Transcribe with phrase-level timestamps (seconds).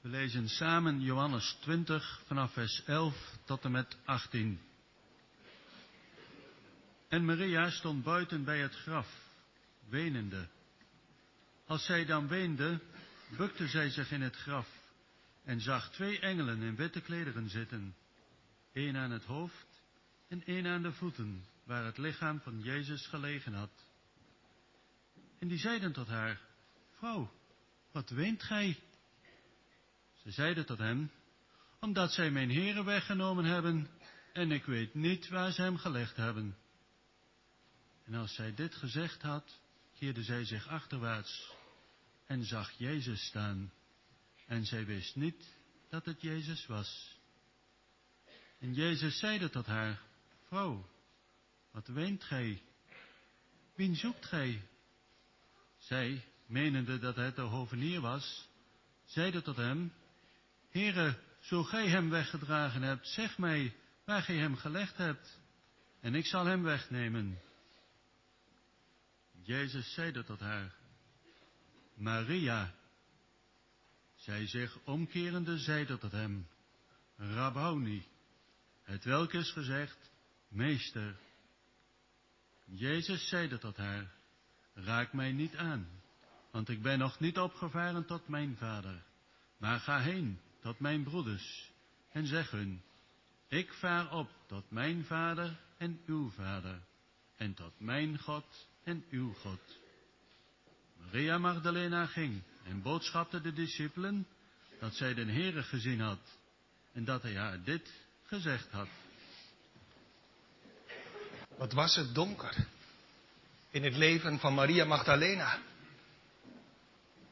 [0.00, 4.60] We lezen samen Johannes 20 vanaf vers 11 tot en met 18.
[7.08, 9.08] En Maria stond buiten bij het graf,
[9.88, 10.48] wenende.
[11.66, 12.80] Als zij dan weende,
[13.36, 14.68] bukte zij zich in het graf
[15.44, 17.94] en zag twee engelen in witte klederen zitten,
[18.72, 19.82] één aan het hoofd
[20.28, 23.84] en één aan de voeten, waar het lichaam van Jezus gelegen had.
[25.38, 26.40] En die zeiden tot haar,
[26.98, 27.32] Vrouw,
[27.92, 28.78] wat weent gij?
[30.22, 31.10] Ze zeiden tot hem,
[31.80, 33.88] omdat zij mijn heren weggenomen hebben,
[34.32, 36.56] en ik weet niet waar ze hem gelegd hebben.
[38.04, 39.60] En als zij dit gezegd had,
[39.98, 41.52] keerde zij zich achterwaarts
[42.26, 43.72] en zag Jezus staan.
[44.46, 45.56] En zij wist niet
[45.88, 47.18] dat het Jezus was.
[48.58, 50.00] En Jezus zeide tot haar,
[50.46, 50.88] Vrouw,
[51.70, 52.62] wat weent gij?
[53.74, 54.68] Wien zoekt gij?
[55.78, 58.48] Zij, menende dat het de hovenier was,
[59.04, 59.92] zeide tot hem,
[60.70, 65.40] Heere, zo gij hem weggedragen hebt, zeg mij waar gij hem gelegd hebt,
[66.00, 67.38] en ik zal hem wegnemen.
[69.42, 70.74] Jezus zeide tot haar,
[71.94, 72.74] Maria.
[74.14, 76.48] Zij zich omkerende zeide tot hem,
[77.16, 78.06] Rabboni,
[78.82, 80.10] het welk is gezegd,
[80.48, 81.16] Meester.
[82.64, 84.12] Jezus zeide tot haar,
[84.74, 85.88] Raak mij niet aan,
[86.50, 89.02] want ik ben nog niet opgevaren tot mijn vader,
[89.56, 91.70] maar ga heen tot mijn broeders
[92.12, 92.82] en zeg hun,
[93.48, 96.80] ik vaar op tot mijn vader en uw vader,
[97.36, 99.78] en tot mijn God en uw God.
[100.96, 104.26] Maria Magdalena ging en boodschapte de discipelen
[104.78, 106.38] dat zij den Heere gezien had
[106.92, 107.92] en dat hij haar dit
[108.24, 108.88] gezegd had.
[111.56, 112.66] Wat was het donker
[113.70, 115.58] in het leven van Maria Magdalena.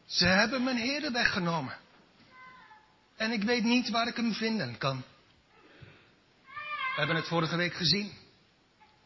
[0.06, 1.78] Ze hebben mijn Heere weggenomen.
[3.18, 5.04] En ik weet niet waar ik hem vinden kan.
[6.44, 8.12] We hebben het vorige week gezien.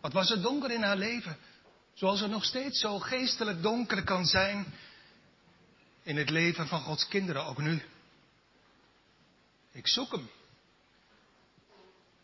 [0.00, 1.36] Wat was het donker in haar leven?
[1.94, 4.66] Zoals het nog steeds zo geestelijk donker kan zijn
[6.02, 7.82] in het leven van Gods kinderen, ook nu.
[9.72, 10.30] Ik zoek hem.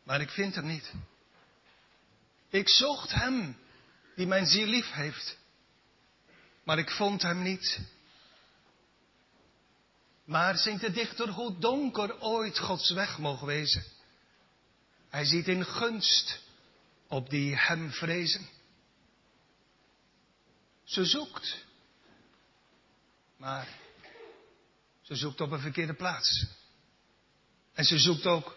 [0.03, 0.93] Maar ik vind hem niet.
[2.49, 3.57] Ik zocht hem
[4.17, 5.39] die mijn ziel lief heeft.
[6.65, 7.81] Maar ik vond hem niet.
[10.29, 13.85] Maar zingt de dichter hoe donker ooit Gods weg mogen wezen.
[15.09, 16.41] Hij ziet in gunst
[17.07, 18.49] op die hem vrezen.
[20.85, 21.65] Ze zoekt.
[23.37, 23.69] Maar
[25.03, 26.47] ze zoekt op een verkeerde plaats.
[27.75, 28.57] En ze zoekt ook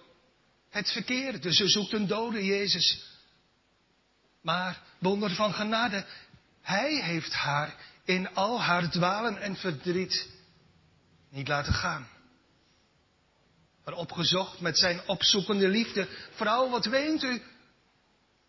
[0.70, 1.54] het verkeerde.
[1.54, 3.06] Ze zoekt een dode Jezus.
[4.42, 6.06] Maar wonder van genade,
[6.62, 10.40] Hij heeft haar in al haar dwalen en verdriet
[11.32, 12.08] niet laten gaan.
[13.84, 16.08] Maar opgezocht met zijn opzoekende liefde.
[16.32, 17.42] Vrouw, wat weent u?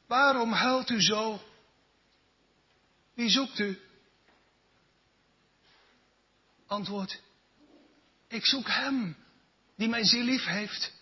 [0.06, 1.42] Waarom huilt u zo?
[3.14, 3.80] Wie zoekt u?
[6.66, 7.20] Antwoord,
[8.28, 9.16] ik zoek hem
[9.76, 10.92] die mijn ziel lief heeft.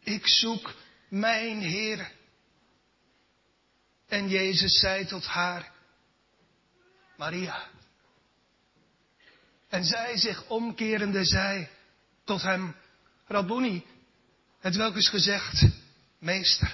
[0.00, 0.74] Ik zoek
[1.08, 2.12] mijn Heer.
[4.06, 5.72] En Jezus zei tot haar,
[7.16, 7.70] Maria.
[9.72, 11.68] En zij zich omkerende zei
[12.24, 12.74] tot hem,
[13.26, 13.86] Rabboni,
[14.58, 15.66] het welk is gezegd,
[16.18, 16.72] meester.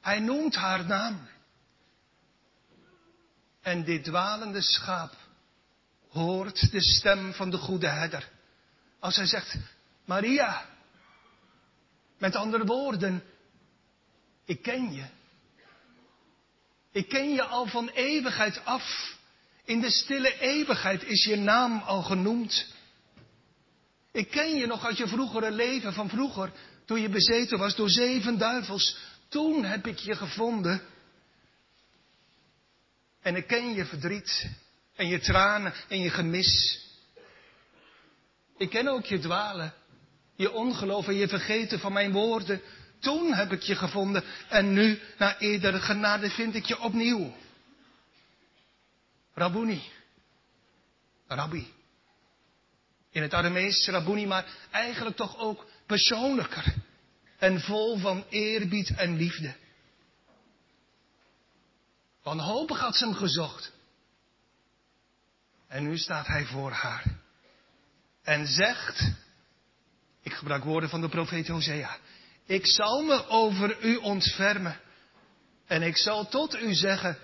[0.00, 1.28] Hij noemt haar naam.
[3.60, 5.14] En dit dwalende schaap
[6.08, 8.28] hoort de stem van de goede herder.
[8.98, 9.56] Als hij zegt,
[10.04, 10.66] Maria,
[12.18, 13.22] met andere woorden,
[14.44, 15.06] ik ken je.
[16.90, 19.16] Ik ken je al van eeuwigheid af.
[19.64, 22.66] In de stille eeuwigheid is je naam al genoemd.
[24.12, 26.52] Ik ken je nog uit je vroegere leven van vroeger,
[26.84, 28.96] toen je bezeten was door zeven duivels.
[29.28, 30.82] Toen heb ik je gevonden.
[33.22, 34.50] En ik ken je verdriet
[34.94, 36.80] en je tranen en je gemis.
[38.56, 39.74] Ik ken ook je dwalen,
[40.36, 42.60] je ongeloof en je vergeten van mijn woorden.
[43.00, 47.34] Toen heb ik je gevonden en nu, na eerdere genade, vind ik je opnieuw.
[49.34, 49.82] Rabuni.
[51.26, 51.72] Rabbi.
[53.10, 56.74] In het Aramees Rabuni, maar eigenlijk toch ook persoonlijker.
[57.38, 59.54] En vol van eerbied en liefde.
[62.22, 63.72] Wanhopig had ze hem gezocht.
[65.68, 67.04] En nu staat hij voor haar.
[68.22, 69.12] En zegt,
[70.22, 71.96] ik gebruik woorden van de profeet Hosea.
[72.46, 74.80] Ik zal me over u ontfermen.
[75.66, 77.18] En ik zal tot u zeggen,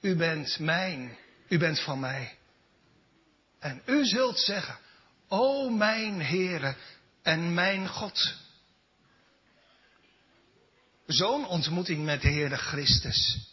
[0.00, 1.18] u bent mijn,
[1.48, 2.38] u bent van mij.
[3.58, 4.78] En u zult zeggen,
[5.28, 6.76] o mijn Heere
[7.22, 8.34] en mijn God.
[11.06, 13.48] Zo'n ontmoeting met de Heere Christus.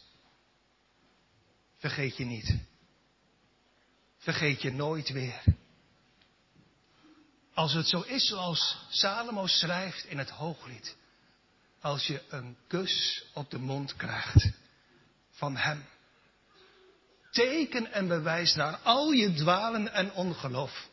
[1.77, 2.55] Vergeet je niet.
[4.17, 5.43] Vergeet je nooit weer.
[7.53, 10.95] Als het zo is zoals Salomo schrijft in het hooglied.
[11.81, 14.51] Als je een kus op de mond krijgt
[15.29, 15.85] van hem.
[17.37, 20.87] Teken en bewijs naar al je dwalen en ongeloof.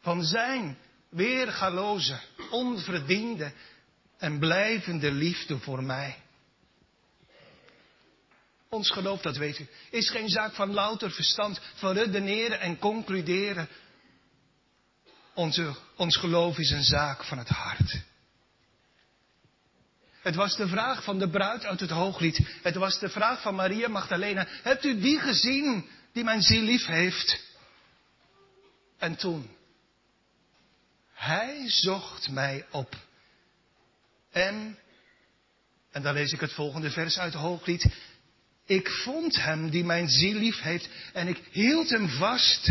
[0.00, 0.78] Van zijn
[1.08, 2.20] weergaloze,
[2.50, 3.52] onverdiende
[4.18, 6.16] en blijvende liefde voor mij.
[8.68, 13.68] Ons geloof, dat weet u, is geen zaak van louter verstand, van redeneren en concluderen.
[15.34, 18.02] Onze, ons geloof is een zaak van het hart.
[20.20, 22.40] Het was de vraag van de bruid uit het hooglied.
[22.62, 24.46] Het was de vraag van Maria Magdalena.
[24.48, 27.40] Hebt u die gezien die mijn ziel lief heeft?
[28.98, 29.50] En toen.
[31.12, 32.96] Hij zocht mij op.
[34.30, 34.78] En,
[35.90, 37.86] en dan lees ik het volgende vers uit het hooglied.
[38.66, 42.70] Ik vond hem die mijn ziel lief heeft en ik hield hem vast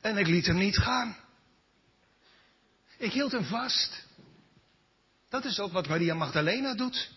[0.00, 1.16] en ik liet hem niet gaan.
[2.98, 4.06] Ik hield hem vast.
[5.28, 7.10] Dat is ook wat Maria Magdalena doet.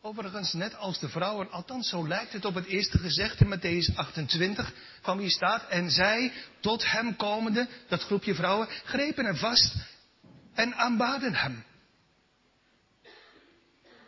[0.00, 3.94] Overigens, net als de vrouwen, althans zo lijkt het op het eerste gezegde in Matthäus
[3.94, 9.74] 28, van wie staat, en zij, tot hem komende, dat groepje vrouwen, grepen hem vast
[10.54, 11.64] en aanbaden hem.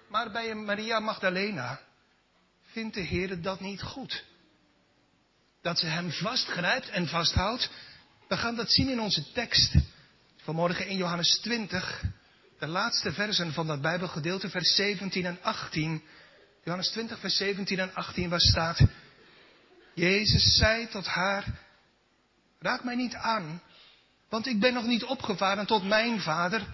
[0.09, 1.81] Maar bij Maria Magdalena
[2.63, 4.25] vindt de Heer dat niet goed.
[5.63, 7.71] Dat ze hem vastgrijpt en vasthoudt.
[8.29, 9.75] We gaan dat zien in onze tekst.
[10.45, 12.03] Vanmorgen in Johannes 20,
[12.59, 16.03] de laatste versen van dat Bijbelgedeelte, vers 17 en 18.
[16.65, 18.81] Johannes 20, vers 17 en 18, waar staat,
[19.95, 21.45] Jezus zei tot haar,
[22.59, 23.63] raak mij niet aan,
[24.29, 26.67] want ik ben nog niet opgevaren tot mijn vader,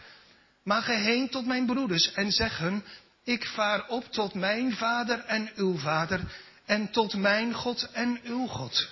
[0.63, 2.85] maar geheen tot mijn broeders en zeg hun,
[3.25, 6.21] ik vaar op tot mijn vader en uw vader
[6.65, 8.89] en tot mijn God en uw God.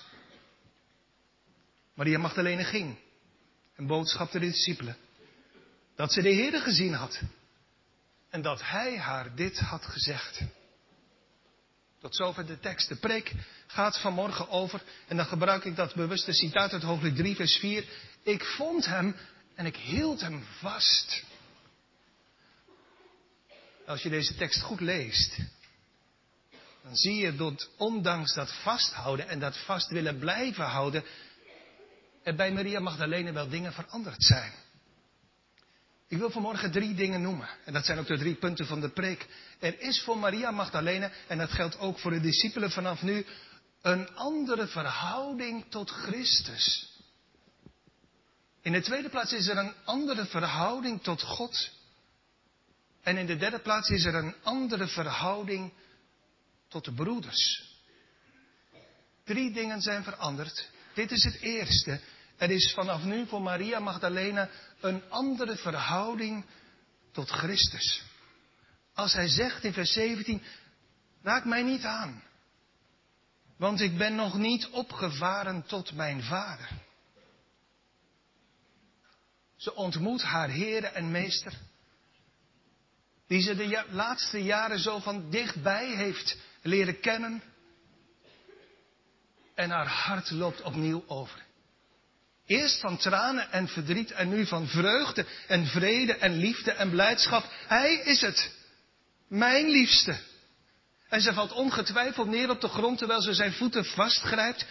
[1.95, 2.99] Maria Magdalene ging
[3.79, 4.97] en boodschapte de discipelen
[5.97, 7.21] dat ze de Heer gezien had
[8.31, 10.41] en dat hij haar dit had gezegd.
[12.01, 12.89] Tot zover de tekst.
[12.89, 13.33] De preek
[13.67, 17.85] gaat vanmorgen over, en dan gebruik ik dat bewuste citaat uit hoofdstuk 3, vers 4.
[18.23, 19.17] Ik vond hem
[19.55, 21.25] en ik hield hem vast.
[23.87, 25.37] Als je deze tekst goed leest,
[26.83, 31.05] dan zie je dat ondanks dat vasthouden en dat vast willen blijven houden,
[32.23, 34.53] er bij Maria Magdalene wel dingen veranderd zijn.
[36.09, 37.49] Ik wil vanmorgen drie dingen noemen.
[37.65, 39.27] En dat zijn ook de drie punten van de preek.
[39.59, 43.27] Er is voor Maria Magdalene, en dat geldt ook voor de discipelen vanaf nu,
[43.83, 46.97] een andere verhouding tot Christus.
[48.63, 51.71] In de tweede plaats is er een andere verhouding tot God.
[53.03, 55.73] En in de derde plaats is er een andere verhouding
[56.69, 57.73] tot de broeders.
[59.25, 60.71] Drie dingen zijn veranderd.
[60.99, 62.01] Dit is het eerste.
[62.37, 64.49] Er is vanaf nu voor Maria Magdalena
[64.81, 66.45] een andere verhouding
[67.13, 68.03] tot Christus.
[68.95, 70.43] Als hij zegt in vers 17,
[71.23, 72.23] raak mij niet aan,
[73.57, 76.69] want ik ben nog niet opgevaren tot mijn vader.
[79.57, 81.53] Ze ontmoet haar Heere en Meester
[83.27, 87.43] die ze de laatste jaren zo van dichtbij heeft leren kennen.
[89.59, 91.43] En haar hart loopt opnieuw over.
[92.47, 97.45] Eerst van tranen en verdriet en nu van vreugde en vrede en liefde en blijdschap.
[97.67, 98.53] Hij is het.
[99.29, 100.19] Mijn liefste.
[101.09, 104.67] En ze valt ongetwijfeld neer op de grond terwijl ze zijn voeten vastgrijpt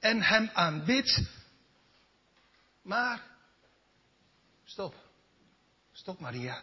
[0.00, 1.20] en hem aanbidt.
[2.82, 3.22] Maar,
[4.64, 4.94] stop.
[5.92, 6.62] Stop Maria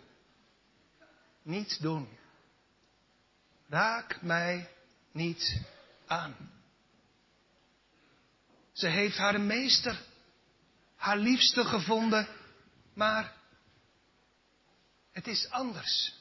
[1.41, 2.07] niet doen.
[3.69, 4.69] Raak mij
[5.11, 5.61] niet
[6.07, 6.58] aan.
[8.79, 10.01] Ze heeft haar meester,
[10.95, 12.27] haar liefste gevonden,
[12.93, 13.33] maar
[15.11, 16.13] het is anders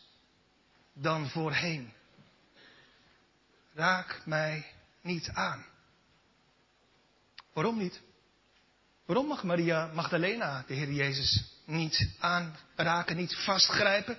[0.93, 1.93] dan voorheen.
[3.75, 4.67] Raak mij
[5.03, 5.67] niet aan.
[7.53, 8.01] Waarom niet?
[9.07, 14.19] Waarom mag Maria Magdalena de Heer Jezus niet aanraken, niet vastgrijpen?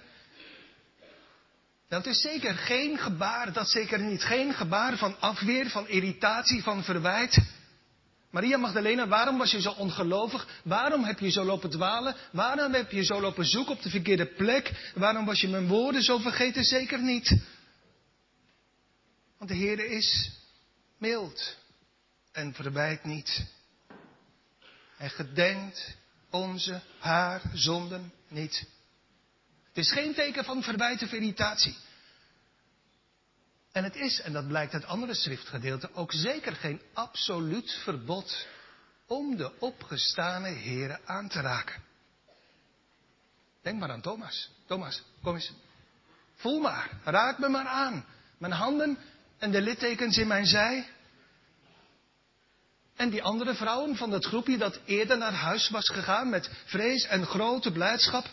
[1.87, 6.83] Dat is zeker geen gebaar, dat zeker niet, geen gebaar van afweer, van irritatie, van
[6.83, 7.57] verwijt.
[8.29, 10.47] Maria Magdalena, waarom was je zo ongelovig?
[10.63, 12.15] Waarom heb je zo lopen dwalen?
[12.31, 14.91] Waarom heb je zo lopen zoeken op de verkeerde plek?
[14.95, 16.63] Waarom was je mijn woorden zo vergeten?
[16.63, 17.37] Zeker niet.
[19.37, 20.31] Want de Heer is
[20.97, 21.57] mild
[22.31, 23.45] en verwijt niet.
[24.97, 25.95] Hij gedenkt
[26.29, 28.65] onze, haar zonden niet.
[29.67, 31.75] Het is geen teken van verwijt of irritatie.
[33.71, 38.47] En het is, en dat blijkt uit andere schriftgedeelten, ook zeker geen absoluut verbod
[39.07, 41.83] om de opgestane heren aan te raken.
[43.61, 44.49] Denk maar aan Thomas.
[44.67, 45.51] Thomas, kom eens.
[46.35, 48.05] Voel maar, raak me maar aan.
[48.37, 48.97] Mijn handen
[49.37, 50.87] en de littekens in mijn zij.
[52.95, 57.03] En die andere vrouwen van dat groepje dat eerder naar huis was gegaan met vrees
[57.03, 58.29] en grote blijdschap.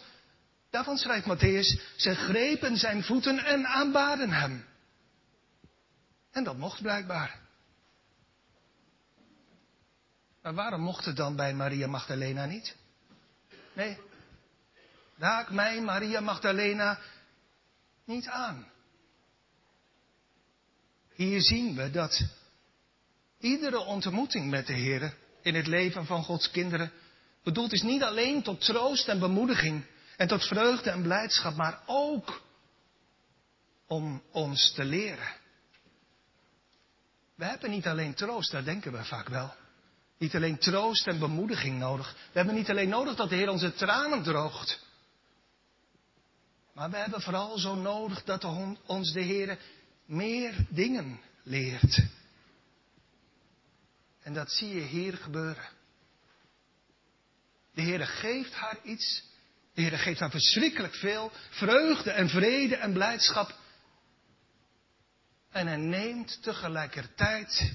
[0.71, 4.65] Daarvan schrijft Matthäus, ze grepen zijn voeten en aanbaden hem.
[6.37, 7.39] En dat mocht blijkbaar.
[10.43, 12.77] Maar waarom mocht het dan bij Maria Magdalena niet?
[13.73, 13.99] Nee,
[15.19, 16.99] raak mij Maria Magdalena
[18.05, 18.67] niet aan.
[21.15, 22.27] Hier zien we dat
[23.39, 26.93] iedere ontmoeting met de Heer in het leven van Gods kinderen
[27.43, 29.85] bedoeld is niet alleen tot troost en bemoediging
[30.17, 32.43] en tot vreugde en blijdschap, maar ook
[33.87, 35.45] om ons te leren.
[37.37, 39.55] We hebben niet alleen troost, daar denken we vaak wel.
[40.19, 42.13] Niet alleen troost en bemoediging nodig.
[42.13, 44.85] We hebben niet alleen nodig dat de Heer onze tranen droogt.
[46.75, 48.45] Maar we hebben vooral zo nodig dat
[48.87, 49.59] ons de Heer
[50.07, 52.03] meer dingen leert.
[54.23, 55.69] En dat zie je hier gebeuren.
[57.75, 59.25] De Heer geeft haar iets.
[59.75, 61.33] De Heer geeft haar verschrikkelijk veel.
[61.51, 63.55] Vreugde en vrede en blijdschap.
[65.57, 67.73] En hij neemt tegelijkertijd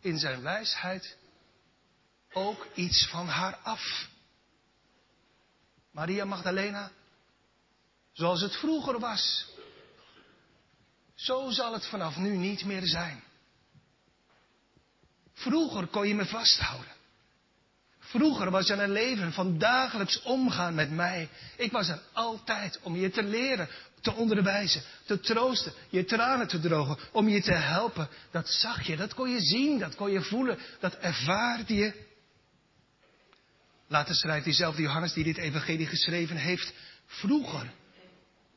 [0.00, 1.16] in zijn wijsheid
[2.32, 4.08] ook iets van haar af.
[5.90, 6.90] Maria Magdalena,
[8.12, 9.46] zoals het vroeger was,
[11.14, 13.22] zo zal het vanaf nu niet meer zijn.
[15.32, 16.92] Vroeger kon je me vasthouden.
[17.98, 21.28] Vroeger was er een leven van dagelijks omgaan met mij.
[21.56, 23.68] Ik was er altijd om je te leren,
[24.00, 28.08] te onderwijzen, te troosten, je tranen te drogen, om je te helpen.
[28.30, 32.06] Dat zag je, dat kon je zien, dat kon je voelen, dat ervaarde je.
[33.88, 36.72] Later schrijft diezelfde Johannes die dit evangelie geschreven heeft.
[37.06, 37.72] Vroeger,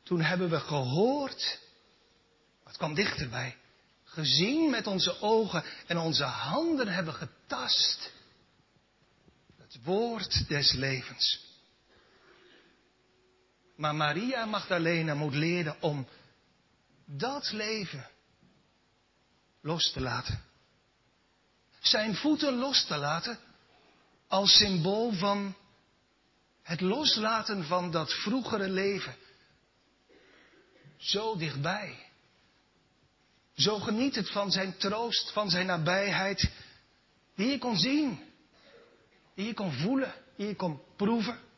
[0.02, 1.60] toen hebben we gehoord,
[2.64, 3.56] wat kwam dichterbij,
[4.04, 8.12] gezien met onze ogen en onze handen hebben getast.
[9.58, 11.51] Het woord des levens.
[13.82, 16.06] Maar Maria Magdalena moet leren om
[17.04, 18.08] dat leven
[19.60, 20.42] los te laten.
[21.80, 23.38] Zijn voeten los te laten
[24.28, 25.54] als symbool van
[26.62, 29.16] het loslaten van dat vroegere leven.
[30.96, 31.98] Zo dichtbij.
[33.54, 36.50] Zo geniet het van zijn troost, van zijn nabijheid,
[37.34, 38.20] die je kon zien,
[39.34, 41.50] die je kon voelen, die je kon proeven.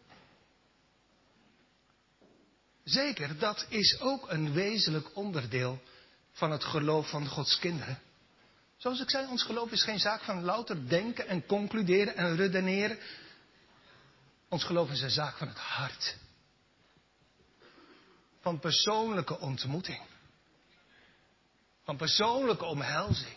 [2.84, 5.82] Zeker, dat is ook een wezenlijk onderdeel
[6.32, 7.98] van het geloof van Gods kinderen.
[8.76, 12.98] Zoals ik zei, ons geloof is geen zaak van louter denken en concluderen en redeneren.
[14.48, 16.16] Ons geloof is een zaak van het hart.
[18.40, 20.02] Van persoonlijke ontmoeting.
[21.84, 23.36] Van persoonlijke omhelzing.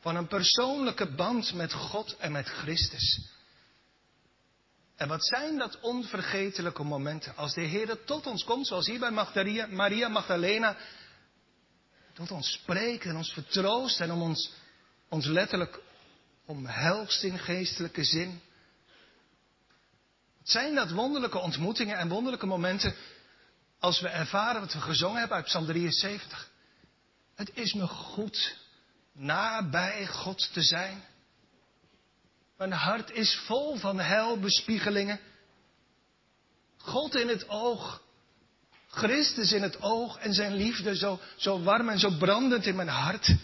[0.00, 3.20] Van een persoonlijke band met God en met Christus.
[5.00, 9.10] En wat zijn dat onvergetelijke momenten als de Heer tot ons komt, zoals hier bij
[9.10, 10.76] Maria, Maria Magdalena,
[12.12, 14.52] tot ons spreekt en ons vertroost en om ons,
[15.08, 15.80] ons letterlijk
[16.44, 18.40] omhelst in geestelijke zin.
[20.38, 22.94] Wat zijn dat wonderlijke ontmoetingen en wonderlijke momenten
[23.78, 26.50] als we ervaren wat we gezongen hebben uit Psalm 73.
[27.34, 28.56] Het is me goed
[29.12, 31.04] nabij God te zijn.
[32.60, 35.20] Mijn hart is vol van helbespiegelingen.
[36.76, 38.02] God in het oog.
[38.88, 42.88] Christus in het oog en zijn liefde zo, zo warm en zo brandend in mijn
[42.88, 43.34] hart.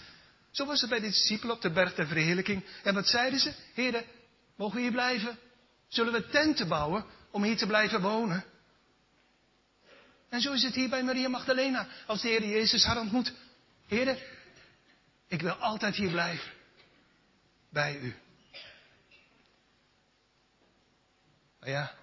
[0.50, 2.64] Zo was het bij de discipelen op de berg der verheerlijking.
[2.82, 3.52] En wat zeiden ze?
[3.74, 4.04] Heren,
[4.56, 5.38] mogen we hier blijven?
[5.88, 8.44] Zullen we tenten bouwen om hier te blijven wonen?
[10.28, 11.88] En zo is het hier bij Maria Magdalena.
[12.06, 13.32] Als de Heer Jezus haar ontmoet.
[13.86, 14.18] Heren,
[15.28, 16.50] ik wil altijd hier blijven.
[17.70, 18.14] Bij u.
[21.66, 21.94] Maar ja,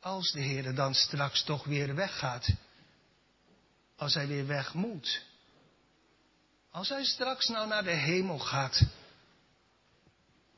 [0.00, 2.48] als de Heer dan straks toch weer weggaat.
[3.96, 5.22] Als hij weer weg moet.
[6.70, 8.82] Als hij straks nou naar de hemel gaat.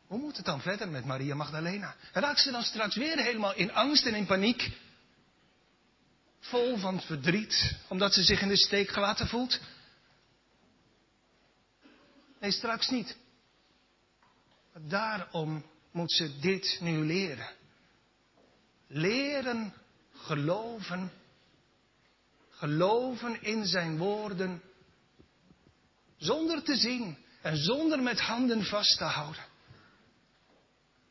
[0.07, 1.95] Hoe moet het dan verder met Maria Magdalena?
[2.13, 4.71] Raakt ze dan straks weer helemaal in angst en in paniek?
[6.41, 9.61] Vol van verdriet, omdat ze zich in de steek gelaten voelt?
[12.41, 13.17] Nee, straks niet.
[14.79, 17.61] Daarom moet ze dit nu leren.
[18.93, 19.75] Leren
[20.13, 21.13] geloven.
[22.51, 24.63] Geloven in zijn woorden.
[26.17, 29.45] Zonder te zien en zonder met handen vast te houden.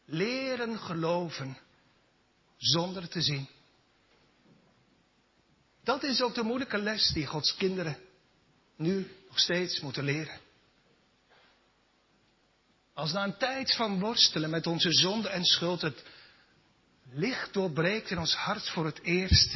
[0.05, 1.57] Leren geloven
[2.57, 3.47] zonder te zien.
[5.83, 7.97] Dat is ook de moeilijke les die Gods kinderen
[8.75, 10.39] nu nog steeds moeten leren.
[12.93, 16.03] Als na een tijd van worstelen met onze zonde en schuld het
[17.13, 19.55] licht doorbreekt in ons hart voor het eerst,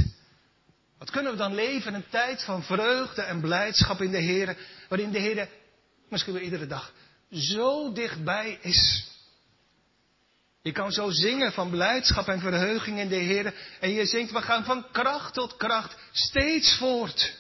[0.98, 4.58] wat kunnen we dan leven in een tijd van vreugde en blijdschap in de Heer,
[4.90, 5.50] waarin de Heer
[6.10, 6.94] misschien wel iedere dag
[7.32, 9.10] zo dichtbij is.
[10.62, 13.78] Je kan zo zingen van blijdschap en verheuging in de Heer.
[13.80, 17.38] En je zingt, we gaan van kracht tot kracht steeds voort.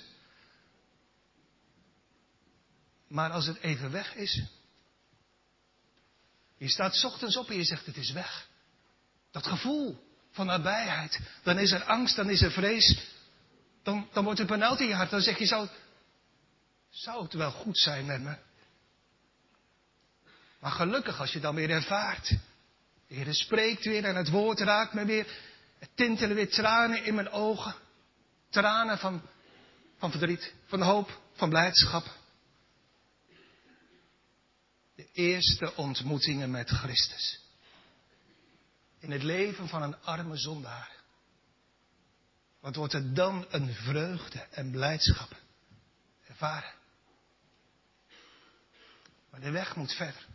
[3.07, 4.43] Maar als het even weg is.
[6.57, 8.47] Je staat ochtends op en je zegt, het is weg.
[9.31, 10.04] Dat gevoel
[10.35, 11.19] van nabijheid.
[11.43, 13.13] Dan is er angst, dan is er vrees.
[13.83, 15.09] Dan, dan wordt het benauwd in je hart.
[15.09, 15.67] Dan zeg je, zou,
[16.89, 18.35] zou het wel goed zijn met me?
[20.59, 22.27] Maar gelukkig als je dan weer ervaart.
[23.07, 25.27] De Heer spreekt weer en het woord raakt me weer.
[25.79, 27.75] Het tintelen weer tranen in mijn ogen.
[28.49, 29.21] Tranen van,
[29.97, 32.05] van verdriet, van hoop, van blijdschap.
[34.95, 37.44] De eerste ontmoetingen met Christus.
[39.05, 40.91] In het leven van een arme zondaar.
[42.59, 45.29] Wat wordt er dan een vreugde en blijdschap
[46.27, 46.73] ervaren?
[49.31, 50.25] Maar de weg moet verder.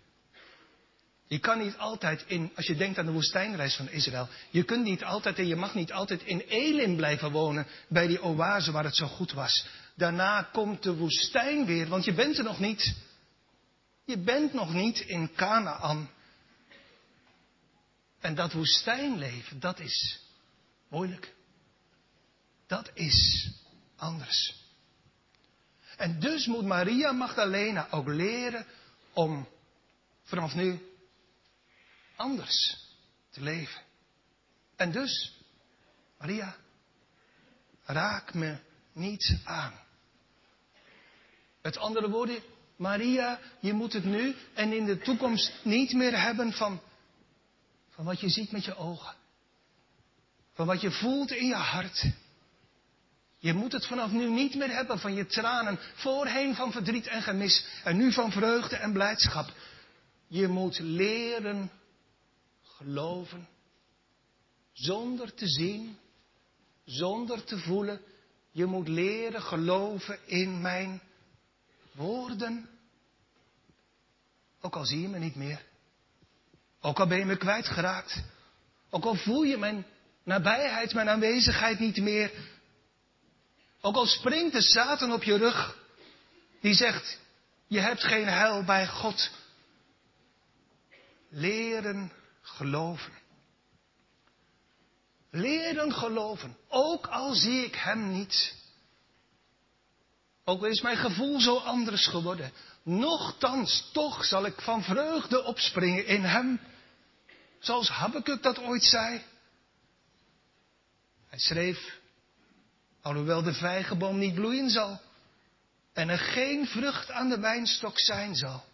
[1.26, 4.84] Je kan niet altijd in, als je denkt aan de woestijnreis van Israël, je kunt
[4.84, 8.84] niet altijd en je mag niet altijd in Elim blijven wonen, bij die oase waar
[8.84, 9.66] het zo goed was.
[9.94, 12.94] Daarna komt de woestijn weer, want je bent er nog niet.
[14.04, 16.10] Je bent nog niet in Canaan.
[18.20, 20.20] En dat woestijnleven, dat is
[20.88, 21.34] moeilijk.
[22.66, 23.50] Dat is
[23.96, 24.64] anders.
[25.96, 28.66] En dus moet Maria Magdalena ook leren
[29.12, 29.48] om
[30.22, 30.80] vanaf nu
[32.16, 32.78] anders
[33.30, 33.82] te leven.
[34.76, 35.32] En dus,
[36.18, 36.56] Maria,
[37.84, 38.58] raak me
[38.92, 39.74] niet aan.
[41.62, 42.42] Met andere woorden,
[42.76, 46.80] Maria, je moet het nu en in de toekomst niet meer hebben van,
[48.00, 49.14] van wat je ziet met je ogen.
[50.52, 52.04] Van wat je voelt in je hart.
[53.38, 57.22] Je moet het vanaf nu niet meer hebben van je tranen, voorheen van verdriet en
[57.22, 59.52] gemis en nu van vreugde en blijdschap.
[60.26, 61.70] Je moet leren
[62.62, 63.48] geloven,
[64.72, 65.98] zonder te zien,
[66.84, 68.00] zonder te voelen.
[68.50, 71.00] Je moet leren geloven in mijn
[71.92, 72.68] woorden.
[74.60, 75.68] Ook al zie je me niet meer.
[76.80, 78.22] Ook al ben je me kwijtgeraakt.
[78.90, 79.86] Ook al voel je mijn
[80.24, 82.30] nabijheid, mijn aanwezigheid niet meer.
[83.80, 85.76] Ook al springt de Satan op je rug.
[86.60, 87.18] Die zegt,
[87.66, 89.30] je hebt geen heil bij God.
[91.28, 92.12] Leren
[92.42, 93.12] geloven.
[95.30, 98.54] Leren geloven, ook al zie ik Hem niet.
[100.44, 102.52] Ook al is mijn gevoel zo anders geworden.
[102.82, 106.60] Nochtans, toch zal ik van vreugde opspringen in Hem.
[107.60, 109.22] Zoals Habakkuk dat ooit zei.
[111.28, 111.98] Hij schreef,
[113.02, 115.00] alhoewel de vijgenboom niet bloeien zal
[115.92, 118.64] en er geen vrucht aan de wijnstok zijn zal.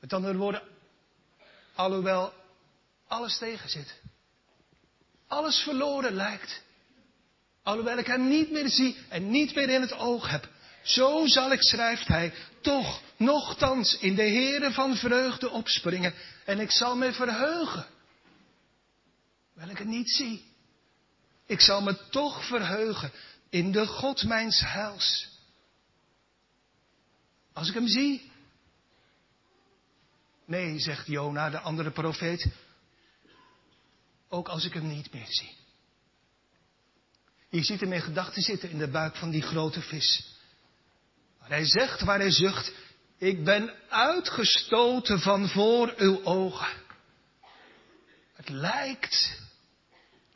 [0.00, 0.62] Met andere woorden,
[1.74, 2.32] Alhoewel
[3.08, 4.00] alles tegen zit.
[5.26, 6.62] Alles verloren lijkt.
[7.62, 10.48] Alhoewel ik hem niet meer zie en niet meer in het oog heb.
[10.84, 16.14] Zo zal ik, schrijft hij, toch nochtans in de Heere van vreugde opspringen.
[16.44, 17.86] En ik zal me verheugen.
[19.54, 20.44] Wel ik het niet zie.
[21.46, 23.12] Ik zal me toch verheugen
[23.50, 25.28] in de God mijns heils.
[27.52, 28.32] Als ik hem zie,
[30.46, 32.46] Nee, zegt Jona, de andere profeet.
[34.28, 35.52] Ook als ik hem niet meer zie.
[37.48, 40.33] Je ziet hem in gedachten zitten in de buik van die grote vis.
[41.44, 42.72] Maar hij zegt waar hij zucht,
[43.18, 46.72] ik ben uitgestoten van voor uw ogen.
[48.34, 49.40] Het lijkt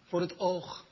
[0.09, 0.87] voor het oog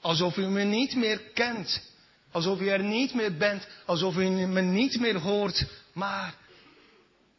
[0.00, 1.82] alsof u me niet meer kent,
[2.30, 6.34] alsof u er niet meer bent, alsof u me niet meer hoort, maar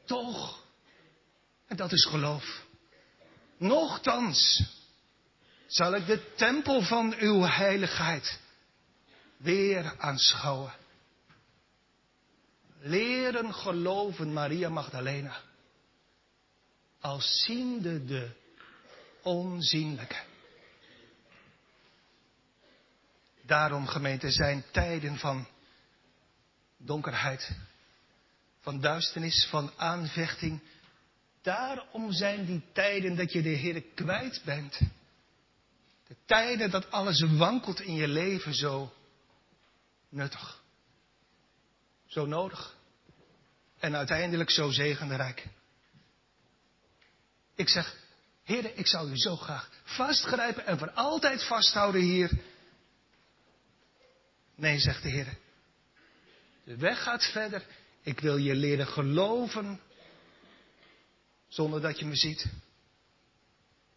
[0.05, 0.59] toch
[1.67, 2.65] en dat is geloof.
[3.57, 4.63] Nochtans
[5.67, 8.39] zal ik de tempel van uw heiligheid
[9.37, 10.73] weer aanschouwen.
[12.83, 15.41] Leren geloven, Maria Magdalena.
[16.99, 18.29] als ziende de
[19.21, 20.23] onzienlijke.
[23.41, 25.47] Daarom, gemeente, zijn tijden van
[26.77, 27.51] donkerheid,
[28.59, 30.59] van duisternis, van aanvechting.
[31.41, 34.79] Daarom zijn die tijden dat je de Heer kwijt bent.
[36.07, 38.93] De tijden dat alles wankelt in je leven zo
[40.09, 40.60] nuttig.
[42.11, 42.75] Zo nodig.
[43.79, 45.47] En uiteindelijk zo zegenrijk.
[47.55, 47.97] Ik zeg,
[48.43, 52.31] Heer, ik zou u zo graag vastgrijpen en voor altijd vasthouden hier.
[54.55, 55.37] Nee, zegt de Heer.
[56.63, 57.65] De weg gaat verder.
[58.01, 59.79] Ik wil je leren geloven
[61.47, 62.45] zonder dat je me ziet.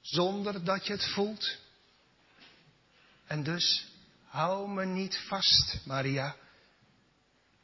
[0.01, 1.57] Zonder dat je het voelt.
[3.27, 3.87] En dus
[4.25, 6.37] hou me niet vast, Maria.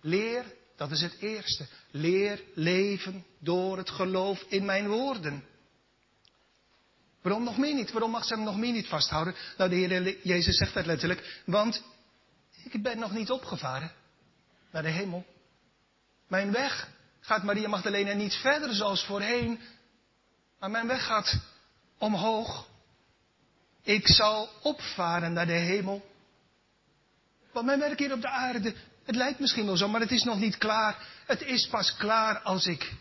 [0.01, 0.45] Leer,
[0.77, 1.67] dat is het eerste.
[1.91, 5.45] Leer leven door het geloof in mijn woorden.
[7.23, 7.93] Waarom nog meer niet?
[7.93, 9.35] Waarom mag ze hem nog meer niet vasthouden?
[9.57, 11.43] Nou, de Heer Jezus zegt dat letterlijk.
[11.47, 11.83] Want
[12.71, 13.93] ik ben nog niet opgevaren
[14.71, 15.25] naar de hemel.
[16.29, 16.89] Mijn weg
[17.21, 19.61] gaat Maria Magdalena niet verder zoals voorheen.
[20.59, 21.41] Maar mijn weg gaat
[21.99, 22.69] omhoog.
[23.83, 26.09] Ik zal opvaren naar de hemel.
[27.53, 30.23] Want mijn werk hier op de aarde, het lijkt misschien wel zo, maar het is
[30.23, 31.07] nog niet klaar.
[31.27, 32.93] Het is pas klaar als ik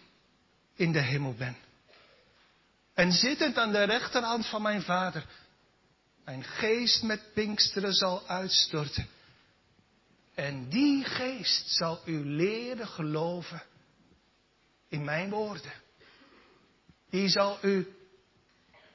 [0.76, 1.58] in de hemel ben.
[2.94, 5.26] En zittend aan de rechterhand van mijn vader,
[6.26, 9.08] mijn geest met Pinksteren zal uitstorten.
[10.36, 13.62] En die geest zal u leren geloven
[14.88, 15.72] in mijn woorden.
[17.10, 17.94] Die zal u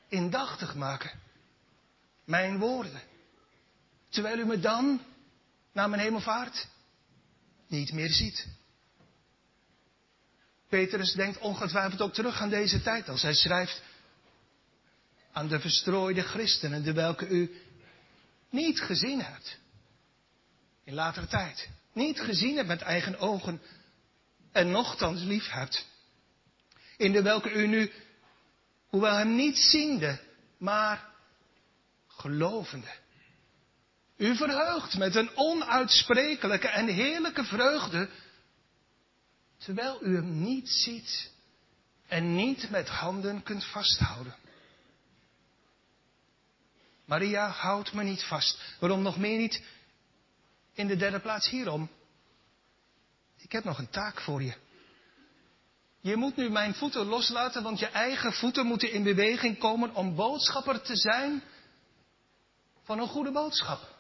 [0.09, 1.11] indachtig maken.
[2.25, 3.03] Mijn woorden.
[4.09, 5.01] Terwijl u me dan,
[5.73, 6.69] naar mijn hemelvaart,
[7.67, 8.47] niet meer ziet.
[10.69, 13.83] Petrus denkt ongetwijfeld ook terug aan deze tijd als hij schrijft
[15.33, 17.61] aan de verstrooide christenen, de welke u
[18.51, 19.59] niet gezien hebt
[20.85, 21.69] in latere tijd.
[21.93, 23.61] Niet gezien hebt met eigen ogen
[24.53, 25.87] en nochtans lief hebt.
[26.97, 27.93] In de welke u nu,
[28.87, 30.21] hoewel hem niet ziende,
[30.59, 31.09] maar
[32.07, 33.03] gelovende.
[34.17, 38.09] U verheugt met een onuitsprekelijke en heerlijke vreugde,
[39.59, 41.33] terwijl u hem niet ziet
[42.09, 44.35] en niet met handen kunt vasthouden.
[47.05, 48.77] Maria, houd me niet vast.
[48.81, 49.63] Waarom nog meer niet?
[50.73, 51.91] In de derde plaats hierom.
[53.39, 54.55] Ik heb nog een taak voor je.
[56.01, 60.15] Je moet nu mijn voeten loslaten, want je eigen voeten moeten in beweging komen om
[60.15, 61.43] boodschapper te zijn
[62.83, 63.94] van een goede boodschap.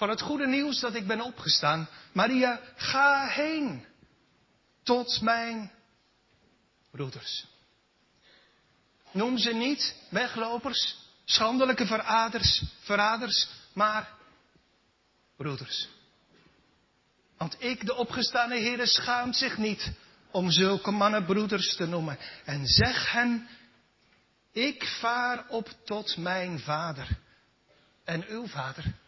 [0.00, 1.88] Van het goede nieuws dat ik ben opgestaan.
[2.12, 3.86] Maria, ga heen
[4.82, 5.72] tot mijn
[6.90, 7.46] broeders.
[9.10, 14.12] Noem ze niet weglopers, schandelijke veraders, verraders, maar
[15.36, 15.88] broeders.
[17.36, 19.92] Want ik, de opgestane Heere, schaamt zich niet
[20.30, 22.18] om zulke mannen broeders te noemen.
[22.44, 23.48] En zeg hen,
[24.52, 27.18] ik vaar op tot mijn vader
[28.04, 28.98] en uw vader.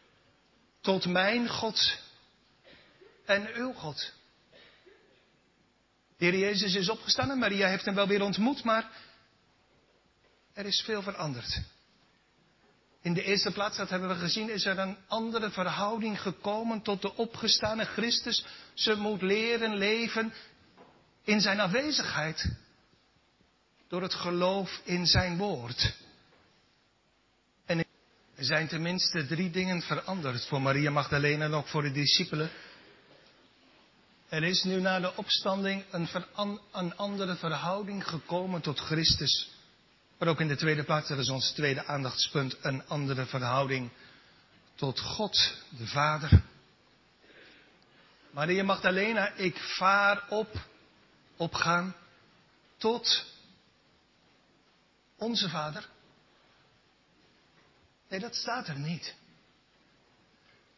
[0.83, 1.99] Tot mijn God
[3.25, 4.13] en uw God.
[6.19, 8.91] De Heer Jezus is opgestaan en Maria heeft hem wel weer ontmoet, maar
[10.53, 11.61] er is veel veranderd.
[13.03, 17.03] In de eerste plaats, dat hebben we gezien, is er een andere verhouding gekomen tot
[17.03, 18.45] de opgestane Christus.
[18.75, 20.33] Ze moet leren leven
[21.25, 22.45] in zijn afwezigheid.
[23.89, 25.95] Door het geloof in zijn woord.
[28.43, 32.51] Er zijn tenminste drie dingen veranderd voor Maria Magdalena en ook voor de discipelen.
[34.29, 36.09] Er is nu na de opstanding een,
[36.73, 39.51] een andere verhouding gekomen tot Christus.
[40.19, 43.91] Maar ook in de tweede plaats, dat is ons tweede aandachtspunt, een andere verhouding
[44.75, 46.43] tot God, de Vader.
[48.31, 50.69] Maria Magdalena, ik vaar op,
[51.37, 51.95] opgaan,
[52.77, 53.25] tot
[55.17, 55.91] onze Vader.
[58.13, 59.15] Nee, dat staat er niet.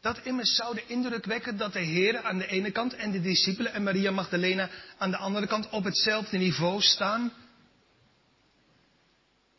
[0.01, 3.21] Dat immers zou de indruk wekken dat de Heer aan de ene kant en de
[3.21, 7.33] discipelen en Maria Magdalena aan de andere kant op hetzelfde niveau staan.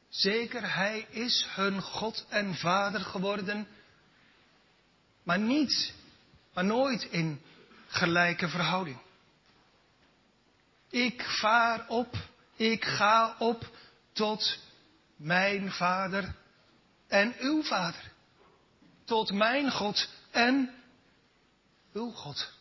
[0.09, 3.69] Zeker, hij is hun God en Vader geworden,
[5.23, 5.95] maar niet,
[6.55, 7.41] maar nooit in
[7.87, 8.99] gelijke verhouding.
[10.91, 12.15] Ik vaar op,
[12.57, 13.71] ik ga op
[14.13, 14.59] tot
[15.17, 16.35] mijn Vader
[17.09, 18.13] en uw Vader.
[19.05, 20.75] Tot mijn God en
[21.93, 22.55] uw God.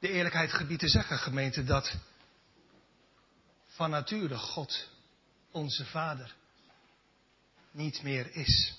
[0.00, 1.94] de eerlijkheid gebied te zeggen, gemeente, dat
[3.66, 4.88] van nature God,
[5.50, 6.34] onze Vader,
[7.70, 8.74] niet meer is.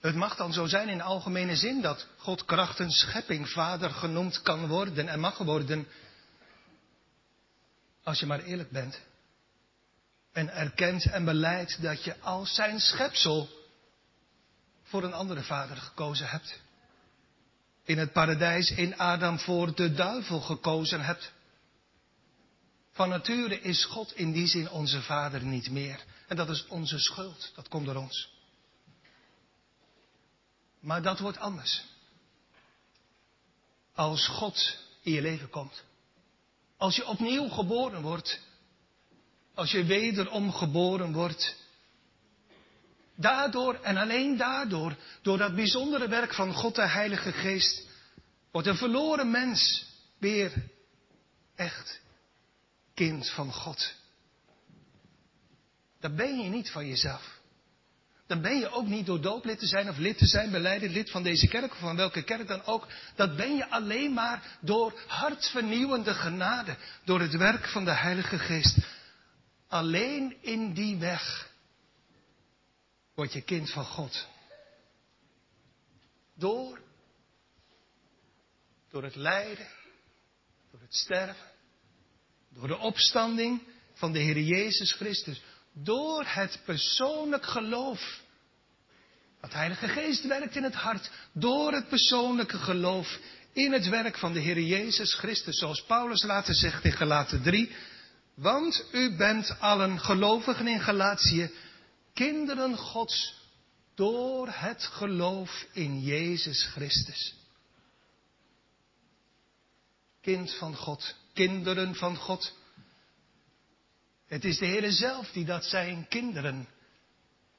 [0.00, 4.66] Het mag dan zo zijn in algemene zin dat God krachtens schepping vader genoemd kan
[4.66, 5.88] worden en mag worden.
[8.02, 9.00] Als je maar eerlijk bent.
[10.32, 13.48] En erkent en beleidt dat je als zijn schepsel
[14.82, 16.60] voor een andere vader gekozen hebt.
[17.84, 21.32] In het paradijs in Adam voor de duivel gekozen hebt.
[22.90, 26.04] Van nature is God in die zin onze vader niet meer.
[26.28, 27.52] En dat is onze schuld.
[27.54, 28.32] Dat komt door ons.
[30.80, 31.84] Maar dat wordt anders.
[33.94, 35.84] Als God in je leven komt.
[36.76, 38.40] Als je opnieuw geboren wordt.
[39.60, 41.56] Als je wederom geboren wordt.
[43.16, 47.86] Daardoor en alleen daardoor, door dat bijzondere werk van God de Heilige Geest,
[48.50, 49.86] wordt een verloren mens
[50.18, 50.52] weer
[51.56, 52.00] echt
[52.94, 53.94] kind van God.
[56.00, 57.40] Dat ben je niet van jezelf
[58.30, 61.10] dan ben je ook niet door dooplid te zijn of lid te zijn, beleidend lid
[61.10, 62.86] van deze kerk of van welke kerk dan ook.
[63.16, 68.78] Dat ben je alleen maar door hartvernieuwende genade, door het werk van de Heilige Geest.
[69.70, 71.50] Alleen in die weg
[73.14, 74.26] word je kind van God.
[76.34, 76.80] Door,
[78.90, 79.68] door het lijden,
[80.70, 81.50] door het sterven,
[82.48, 83.62] door de opstanding
[83.94, 85.42] van de Heer Jezus Christus.
[85.72, 88.20] Door het persoonlijk geloof.
[89.40, 91.10] Dat Heilige Geest werkt in het hart.
[91.32, 93.18] Door het persoonlijke geloof
[93.52, 95.58] in het werk van de Heer Jezus Christus.
[95.58, 97.74] Zoals Paulus later zegt in Galaten 3.
[98.40, 101.50] Want u bent allen gelovigen in Galatië,
[102.14, 103.34] kinderen Gods,
[103.94, 107.34] door het geloof in Jezus Christus.
[110.20, 112.54] Kind van God, kinderen van God.
[114.26, 116.68] Het is de Heer zelf die dat zijn kinderen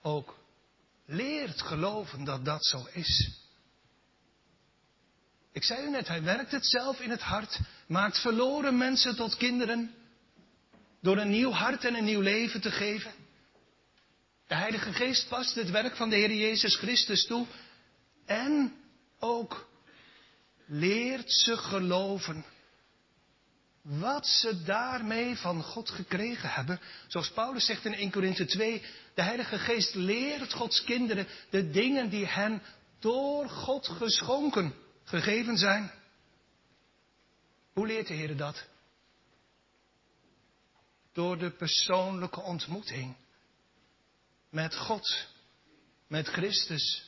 [0.01, 0.37] ook
[1.05, 3.31] leert geloven dat dat zo is.
[5.51, 9.37] Ik zei u net, hij werkt het zelf in het hart, maakt verloren mensen tot
[9.37, 9.95] kinderen,
[11.01, 13.11] door een nieuw hart en een nieuw leven te geven.
[14.47, 17.45] De Heilige Geest past het werk van de Heer Jezus Christus toe
[18.25, 18.73] en
[19.19, 19.69] ook
[20.65, 22.45] leert ze geloven
[23.81, 26.79] wat ze daarmee van God gekregen hebben.
[27.07, 28.81] Zoals Paulus zegt in 1 Korinthe 2,
[29.13, 32.61] de Heilige Geest leert Gods kinderen de dingen die hen
[32.99, 35.91] door God geschonken, gegeven zijn.
[37.73, 38.69] Hoe leert de Heer dat?
[41.13, 43.15] Door de persoonlijke ontmoeting
[44.49, 45.27] met God,
[46.07, 47.05] met Christus,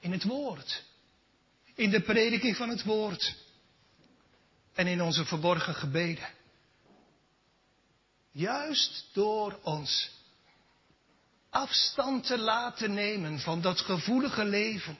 [0.00, 0.84] in het Woord,
[1.74, 3.36] in de prediking van het Woord
[4.74, 6.28] en in onze verborgen gebeden.
[8.30, 10.10] Juist door ons
[11.50, 14.98] afstand te laten nemen van dat gevoelige leven.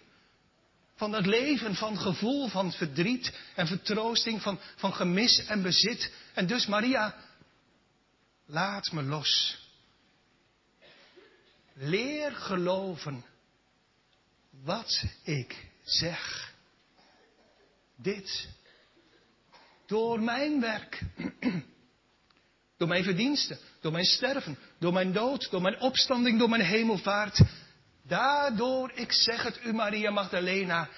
[0.96, 6.12] Van dat leven van gevoel van verdriet en vertroosting, van, van gemis en bezit.
[6.34, 7.14] En dus Maria,
[8.48, 9.58] laat me los.
[11.74, 13.24] Leer geloven
[14.50, 16.52] wat ik zeg.
[17.96, 18.48] Dit
[19.86, 21.00] door mijn werk.
[22.76, 27.40] Door mijn verdiensten, door mijn sterven, door mijn dood, door mijn opstanding, door mijn hemelvaart.
[28.02, 30.88] Daardoor, ik zeg het u Maria Magdalena,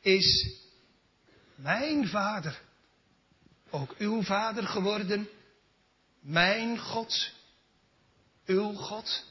[0.00, 0.56] is
[1.54, 2.60] mijn vader
[3.70, 5.28] ook uw vader geworden.
[6.20, 7.32] Mijn God,
[8.46, 9.24] uw God.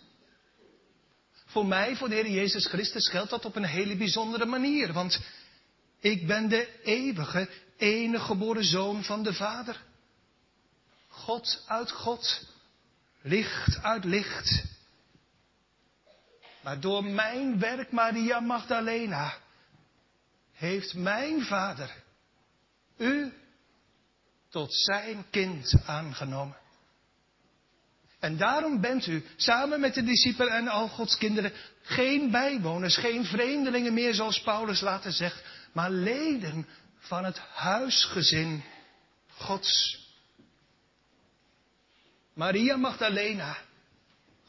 [1.45, 4.93] Voor mij, voor de Heer Jezus Christus, geldt dat op een hele bijzondere manier.
[4.93, 5.19] Want
[6.00, 9.82] ik ben de eeuwige, enige geboren zoon van de Vader.
[11.08, 12.47] God uit God,
[13.21, 14.63] licht uit licht.
[16.63, 19.38] Maar door mijn werk, Maria Magdalena,
[20.54, 22.06] heeft mijn Vader
[22.97, 23.34] u
[24.50, 26.58] tot zijn kind aangenomen.
[28.19, 31.51] En daarom bent u, samen met de discipelen en al Gods kinderen,
[31.82, 36.67] geen bijwoners, geen vreemdelingen meer, zoals Paulus later zegt, maar leden
[36.99, 38.63] van het huisgezin
[39.27, 40.06] Gods.
[42.34, 43.58] Maria Magdalena,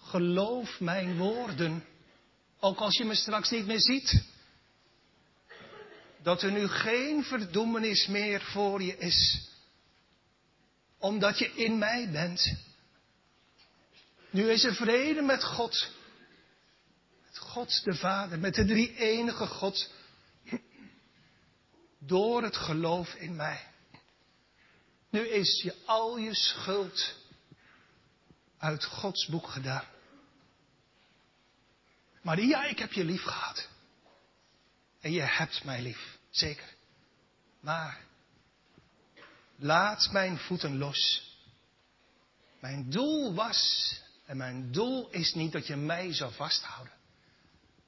[0.03, 1.85] geloof mijn woorden,
[2.61, 4.25] ook als je me straks niet meer ziet,
[6.23, 9.49] dat er nu geen verdoemenis meer voor je is,
[10.99, 12.67] omdat je in mij bent.
[14.31, 15.91] Nu is er vrede met God,
[17.25, 19.91] met God de Vader, met de drie enige God
[21.99, 23.67] door het geloof in mij.
[25.11, 27.17] Nu is je al je schuld
[28.59, 29.85] uit Gods boek gedaan.
[32.23, 33.69] Maria, ik heb je lief gehad.
[35.01, 36.75] En je hebt mij lief, zeker.
[37.61, 38.01] Maar
[39.57, 41.33] laat mijn voeten los.
[42.61, 43.93] Mijn doel was,
[44.29, 46.93] en mijn doel is niet dat je mij zou vasthouden,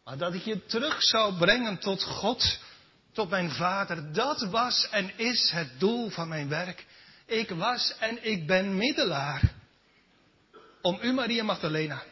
[0.04, 2.58] maar dat ik je terug zou brengen tot God,
[3.12, 4.12] tot mijn Vader.
[4.12, 6.86] Dat was en is het doel van mijn werk.
[7.26, 9.52] Ik was en ik ben middelaar
[10.82, 12.02] om u, Maria Magdalena,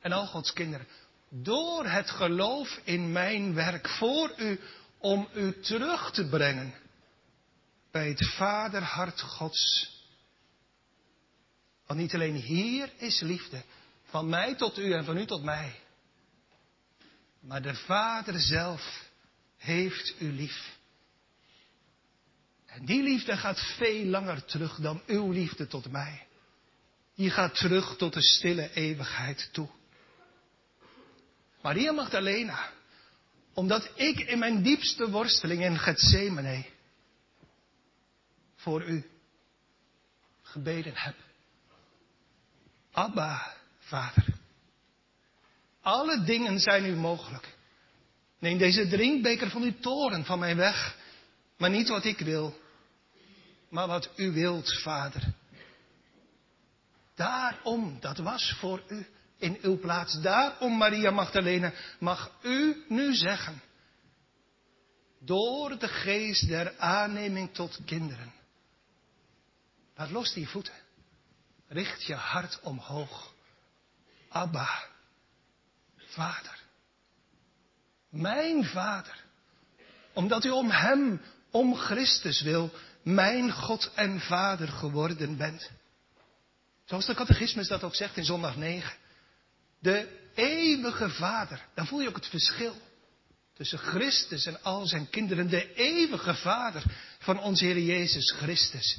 [0.00, 0.86] en al Gods kinderen,
[1.30, 4.60] door het geloof in mijn werk voor u,
[4.98, 6.74] om u terug te brengen
[7.90, 9.93] bij het vaderhart Gods.
[11.86, 13.62] Want niet alleen hier is liefde,
[14.04, 15.80] van mij tot u en van u tot mij,
[17.40, 19.10] maar de Vader zelf
[19.56, 20.76] heeft u lief.
[22.66, 26.26] En die liefde gaat veel langer terug dan uw liefde tot mij.
[27.14, 29.68] Die gaat terug tot de stille eeuwigheid toe.
[31.62, 32.70] Maria Magdalena,
[33.52, 36.66] omdat ik in mijn diepste worsteling in Gethsemane
[38.56, 39.10] voor u
[40.42, 41.23] gebeden heb.
[42.94, 44.24] Abba, Vader.
[45.82, 47.56] Alle dingen zijn u mogelijk.
[48.38, 50.96] Neem deze drinkbeker van uw toren van mij weg,
[51.56, 52.58] maar niet wat ik wil,
[53.68, 55.22] maar wat u wilt, Vader.
[57.14, 59.06] Daarom, dat was voor u
[59.38, 60.20] in uw plaats.
[60.20, 63.62] Daarom, Maria Magdalena, mag u nu zeggen,
[65.18, 68.32] door de geest der aanneming tot kinderen.
[69.94, 70.83] Laat los die voeten.
[71.68, 73.32] Richt je hart omhoog.
[74.28, 74.84] Abba,
[75.96, 76.58] Vader.
[78.10, 79.24] Mijn Vader.
[80.12, 82.70] Omdat u om Hem, om Christus wil,
[83.02, 85.70] mijn God en Vader geworden bent.
[86.84, 88.96] Zoals de catechismus dat ook zegt in zondag 9.
[89.78, 91.66] De eeuwige Vader.
[91.74, 92.76] Dan voel je ook het verschil
[93.54, 95.48] tussen Christus en al zijn kinderen.
[95.48, 96.82] De eeuwige Vader
[97.18, 98.98] van onze Heer Jezus Christus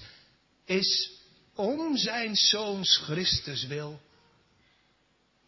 [0.66, 1.15] is
[1.56, 4.02] om zijn Zoons Christus wil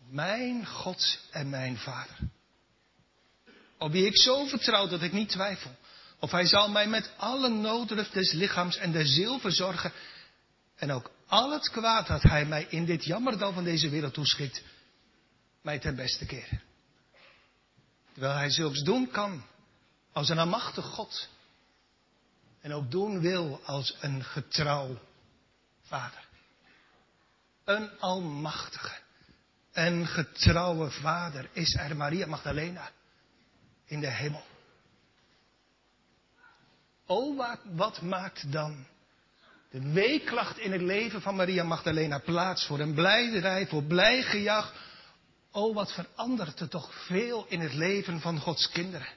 [0.09, 2.17] mijn God en mijn Vader.
[3.77, 5.75] Op wie ik zo vertrouw dat ik niet twijfel.
[6.19, 9.91] Of hij zal mij met alle noodruf des lichaams en der ziel verzorgen.
[10.75, 14.63] En ook al het kwaad dat hij mij in dit jammerdal van deze wereld toeschikt,
[15.61, 16.61] mij ten beste keren.
[18.11, 19.45] Terwijl hij zulks doen kan
[20.11, 21.27] als een almachtig God.
[22.61, 24.99] En ook doen wil als een getrouw
[25.87, 26.27] vader.
[27.63, 28.95] Een almachtige
[29.71, 32.89] en getrouwe vader is er Maria Magdalena
[33.85, 34.43] in de hemel.
[37.05, 38.85] O, wat, wat maakt dan
[39.69, 44.73] de weeklacht in het leven van Maria Magdalena plaats voor een blijderij, voor blij gejag.
[45.51, 49.07] O, wat verandert er toch veel in het leven van Gods kinderen.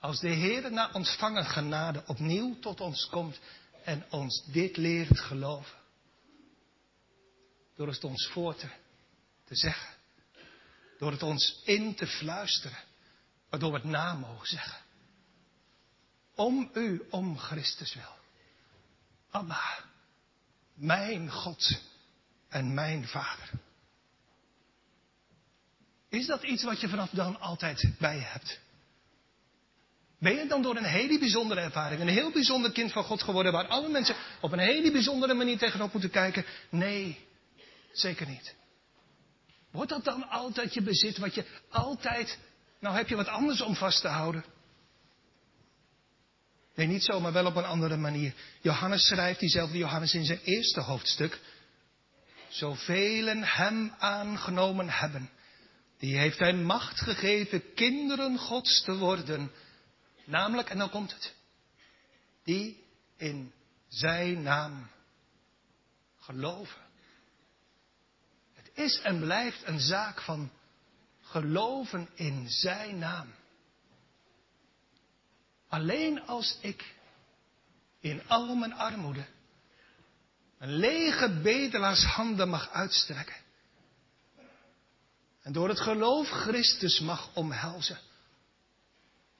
[0.00, 3.40] Als de Heer na ontvangen genade opnieuw tot ons komt
[3.84, 5.78] en ons dit leert geloven.
[7.76, 8.68] Door het ons voor te,
[9.44, 9.94] te zeggen.
[10.98, 12.78] Door het ons in te fluisteren.
[13.48, 14.78] Waardoor we het na mogen zeggen.
[16.34, 18.18] Om u, om Christus wil.
[19.30, 19.84] Abba,
[20.74, 21.80] mijn God
[22.48, 23.50] en mijn Vader.
[26.08, 28.60] Is dat iets wat je vanaf dan altijd bij je hebt?
[30.20, 33.52] Ben je dan door een hele bijzondere ervaring, een heel bijzonder kind van God geworden,
[33.52, 36.44] waar alle mensen op een hele bijzondere manier tegenop moeten kijken?
[36.70, 37.18] Nee,
[37.92, 38.54] zeker niet.
[39.70, 42.38] Wordt dat dan altijd je bezit, wat je altijd,
[42.80, 44.44] nou heb je wat anders om vast te houden?
[46.74, 48.34] Nee, niet zo, maar wel op een andere manier.
[48.60, 51.40] Johannes schrijft, diezelfde Johannes in zijn eerste hoofdstuk.
[52.48, 55.30] Zoveel hem aangenomen hebben,
[55.98, 59.50] die heeft hij macht gegeven kinderen Gods te worden.
[60.24, 61.34] Namelijk, en dan komt het,
[62.44, 62.84] die
[63.16, 63.52] in
[63.88, 64.90] zijn naam
[66.18, 66.80] geloven.
[68.54, 70.50] Het is en blijft een zaak van
[71.20, 73.34] geloven in zijn naam.
[75.68, 76.94] Alleen als ik
[78.00, 79.26] in al mijn armoede
[80.58, 83.36] een lege bedelaars handen mag uitstrekken.
[85.42, 87.98] En door het geloof Christus mag omhelzen.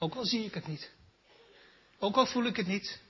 [0.02, 0.90] Ook al zie ik het niet.
[1.98, 3.00] Ook al voel ik het niet.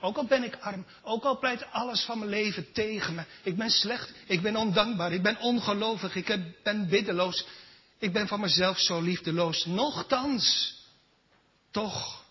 [0.00, 0.86] Ook al ben ik arm.
[1.02, 3.24] Ook al pleit alles van mijn leven tegen me.
[3.42, 4.12] Ik ben slecht.
[4.26, 5.12] Ik ben ondankbaar.
[5.12, 6.14] Ik ben ongelovig.
[6.14, 7.46] Ik ben biddeloos.
[7.98, 9.64] Ik ben van mezelf zo liefdeloos.
[9.64, 10.74] Nochtans.
[11.70, 12.24] Toch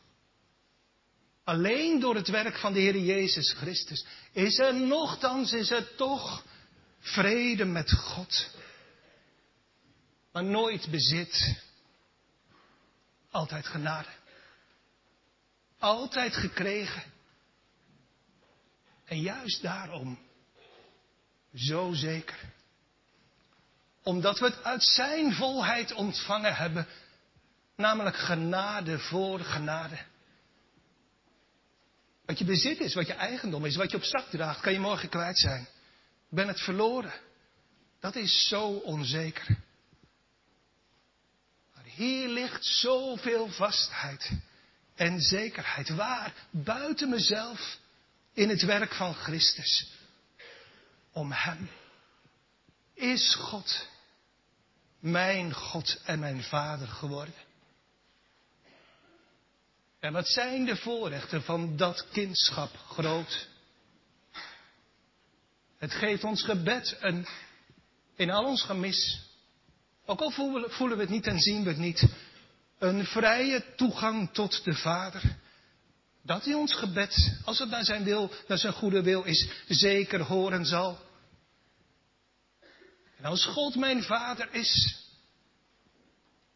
[1.46, 6.44] Alleen door het werk van de Heer Jezus Christus is er nochtans is er toch
[7.00, 8.50] vrede met God.
[10.32, 11.64] Maar nooit bezit.
[13.36, 14.10] Altijd genade.
[15.80, 17.04] Altijd gekregen.
[19.06, 20.20] En juist daarom
[21.54, 22.40] zo zeker.
[24.04, 26.88] Omdat we het uit Zijn volheid ontvangen hebben.
[27.76, 29.98] Namelijk genade voor genade.
[32.26, 34.80] Wat je bezit is, wat je eigendom is, wat je op zak draagt, kan je
[34.80, 35.62] morgen kwijt zijn.
[36.30, 37.14] Ik ben het verloren.
[38.00, 39.58] Dat is zo onzeker.
[41.96, 44.32] Hier ligt zoveel vastheid
[44.96, 45.90] en zekerheid.
[45.90, 46.34] Waar?
[46.50, 47.78] Buiten mezelf
[48.34, 49.92] in het werk van Christus.
[51.12, 51.70] Om Hem
[52.94, 53.88] is God
[55.00, 57.36] mijn God en mijn Vader geworden.
[60.00, 63.48] En wat zijn de voorrechten van dat kindschap groot?
[65.78, 67.28] Het geeft ons gebed een,
[68.16, 69.25] in al ons gemis,
[70.06, 72.08] ook al voelen we het niet en zien we het niet,
[72.80, 75.22] een vrije toegang tot de Vader.
[76.24, 80.22] Dat hij ons gebed, als het naar zijn wil, naar zijn goede wil is, zeker
[80.22, 81.00] horen zal.
[83.18, 85.04] En als God mijn Vader is,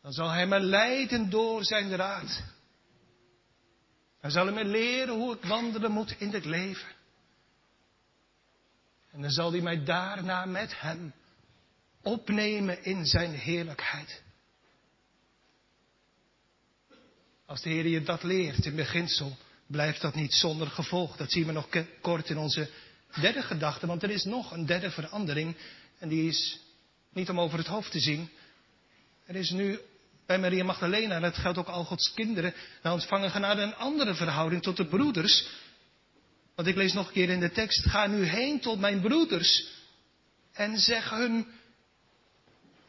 [0.02, 2.44] dan zal hij me leiden door zijn raad.
[4.20, 6.88] Hij zal me leren hoe ik wandelen moet in dit leven.
[9.12, 11.14] En dan zal hij mij daarna met hem
[12.04, 14.22] opnemen in zijn heerlijkheid.
[17.46, 19.38] Als de Heer je dat leert in beginsel,
[19.68, 21.18] blijft dat niet zonder gevolg.
[21.18, 21.68] Dat zien we nog
[22.02, 22.70] kort in onze
[23.22, 25.58] derde gedachte, want er is nog een derde verandering.
[26.00, 26.60] En die is
[27.14, 28.30] niet om over het hoofd te zien.
[29.26, 29.80] Er is nu
[30.26, 34.16] bij Maria Magdalena, en dat geldt ook al Gods kinderen, nou ontvangen genade een andere
[34.16, 35.48] verhouding tot de broeders.
[36.56, 39.68] Want ik lees nog een keer in de tekst, ga nu heen tot mijn broeders
[40.54, 41.48] en zeg hun,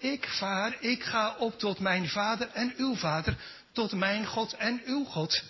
[0.00, 3.36] ik vaar, ik ga op tot mijn vader en uw vader,
[3.72, 5.42] tot mijn God en uw God.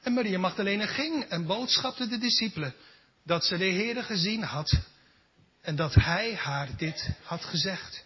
[0.00, 2.74] En Maria Magdalena ging en boodschapte de discipelen
[3.22, 4.80] dat ze de Heere gezien had
[5.60, 8.04] en dat hij haar dit had gezegd.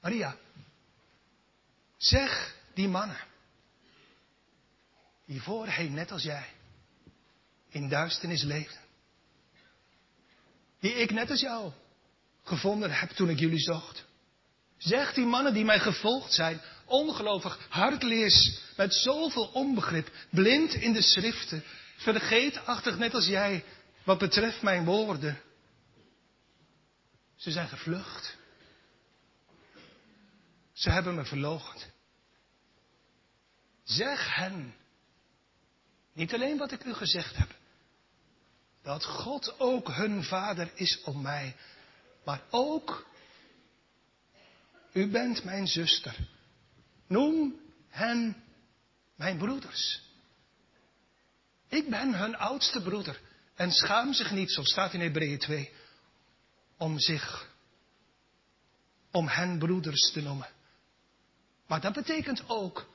[0.00, 0.36] Maria,
[1.96, 3.20] zeg die mannen,
[5.26, 6.46] die voorheen net als jij
[7.68, 8.80] in duisternis leefden,
[10.80, 11.72] die ik net als jou
[12.44, 14.04] gevonden heb toen ik jullie zocht.
[14.78, 21.02] Zeg die mannen die mij gevolgd zijn, ongelovig, hardleers, met zoveel onbegrip, blind in de
[21.02, 21.64] schriften,
[21.96, 23.64] vergeetachtig net als jij,
[24.04, 25.40] wat betreft mijn woorden.
[27.36, 28.36] Ze zijn gevlucht.
[30.72, 31.86] Ze hebben me verloochend.
[33.84, 34.74] Zeg hen,
[36.12, 37.48] niet alleen wat ik u gezegd heb,
[38.82, 41.56] dat God ook hun vader is om mij,
[42.24, 43.06] maar ook,
[44.92, 46.16] u bent mijn zuster.
[47.06, 48.44] Noem hen
[49.16, 50.02] mijn broeders.
[51.68, 53.20] Ik ben hun oudste broeder
[53.54, 55.72] en schaam zich niet, zo staat in Hebreeën 2,
[56.76, 57.48] om zich,
[59.10, 60.48] om hen broeders te noemen.
[61.66, 62.86] Maar dat betekent ook,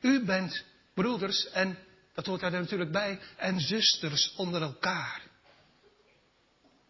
[0.00, 0.64] u bent
[0.94, 1.78] broeders en,
[2.14, 5.29] dat hoort daar natuurlijk bij, en zusters onder elkaar.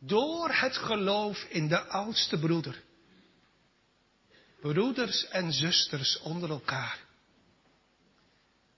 [0.00, 2.82] Door het geloof in de oudste broeder.
[4.60, 6.98] Broeders en zusters onder elkaar.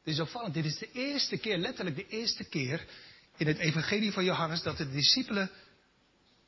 [0.05, 0.55] Dit is opvallend.
[0.55, 2.87] Dit is de eerste keer, letterlijk de eerste keer
[3.37, 5.51] in het evangelie van Johannes dat de discipelen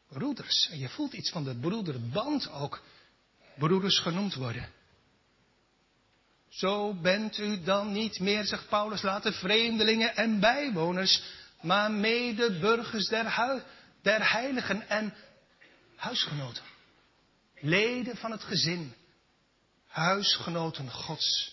[0.08, 2.82] broeders, en je voelt iets van de broederband ook,
[3.58, 4.68] broeders genoemd worden.
[6.48, 11.22] Zo bent u dan niet meer, zegt Paulus later, vreemdelingen en bijwoners,
[11.60, 13.26] maar medeburgers der,
[14.04, 15.14] der heiligen en
[15.96, 16.62] huisgenoten.
[17.60, 18.94] Leden van het gezin,
[19.86, 21.52] huisgenoten Gods.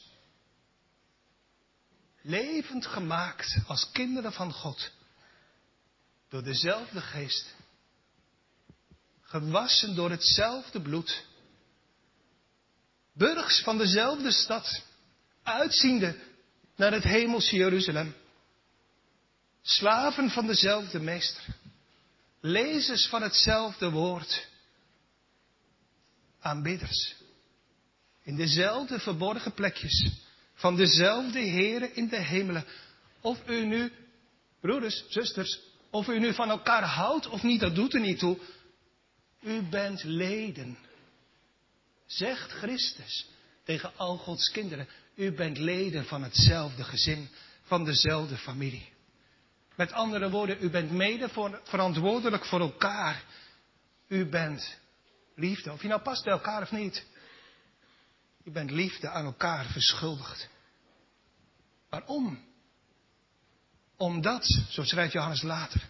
[2.21, 4.91] Levend gemaakt als kinderen van God,
[6.29, 7.55] door dezelfde geest,
[9.21, 11.25] gewassen door hetzelfde bloed,
[13.13, 14.83] burgs van dezelfde stad,
[15.43, 16.15] uitziende
[16.75, 18.15] naar het hemelse Jeruzalem.
[19.61, 21.43] Slaven van dezelfde meester.
[22.41, 24.47] Lezers van hetzelfde woord.
[26.39, 27.15] Aanbidders.
[28.23, 30.11] In dezelfde verborgen plekjes.
[30.53, 32.65] Van dezelfde heren in de hemelen.
[33.21, 33.91] Of u nu,
[34.59, 38.37] broeders, zusters, of u nu van elkaar houdt of niet, dat doet er niet toe.
[39.41, 40.77] U bent leden.
[42.05, 43.27] Zegt Christus
[43.63, 44.87] tegen al Gods kinderen.
[45.15, 47.29] U bent leden van hetzelfde gezin,
[47.63, 48.90] van dezelfde familie.
[49.75, 51.29] Met andere woorden, u bent mede
[51.63, 53.23] verantwoordelijk voor elkaar.
[54.07, 54.77] U bent
[55.35, 57.05] liefde, of je nou past bij elkaar of niet.
[58.43, 60.49] U bent liefde aan elkaar verschuldigd.
[61.89, 62.45] Waarom?
[63.97, 65.81] Omdat, zo schrijft Johannes later,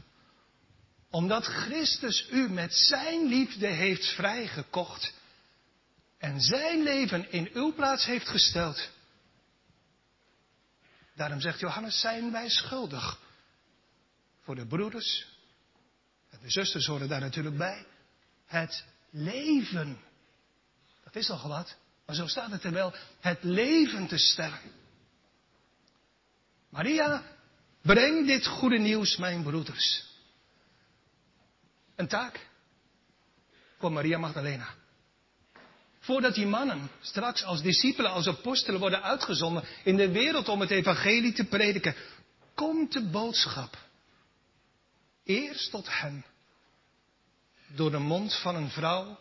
[1.10, 5.14] omdat Christus u met zijn liefde heeft vrijgekocht
[6.18, 8.90] en zijn leven in uw plaats heeft gesteld.
[11.16, 13.20] Daarom zegt Johannes, zijn wij schuldig
[14.42, 15.28] voor de broeders,
[16.30, 17.86] en de zusters horen daar natuurlijk bij,
[18.46, 20.00] het leven.
[21.04, 21.76] Dat is al wat,
[22.06, 24.60] maar zo staat het er wel, het leven te stellen.
[26.70, 27.24] Maria,
[27.82, 30.10] breng dit goede nieuws, mijn broeders.
[31.96, 32.48] Een taak
[33.78, 34.68] voor Maria Magdalena.
[36.00, 40.72] Voordat die mannen straks als discipelen, als apostelen worden uitgezonden in de wereld om het
[40.72, 41.96] evangelie te prediken,
[42.56, 43.78] komt de boodschap
[45.24, 46.26] eerst tot hen.
[47.68, 49.20] Door de mond van een vrouw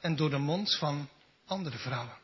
[0.00, 1.08] en door de mond van
[1.46, 2.18] andere vrouwen.